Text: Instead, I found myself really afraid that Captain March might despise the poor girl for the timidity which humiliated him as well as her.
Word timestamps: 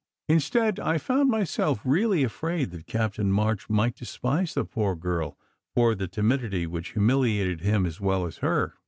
Instead, 0.27 0.79
I 0.79 0.97
found 0.97 1.29
myself 1.29 1.79
really 1.85 2.23
afraid 2.23 2.71
that 2.71 2.87
Captain 2.87 3.31
March 3.31 3.69
might 3.69 3.95
despise 3.95 4.55
the 4.55 4.65
poor 4.65 4.95
girl 4.95 5.37
for 5.75 5.93
the 5.93 6.07
timidity 6.07 6.65
which 6.65 6.93
humiliated 6.93 7.61
him 7.61 7.85
as 7.85 8.01
well 8.01 8.25
as 8.25 8.37
her. 8.37 8.73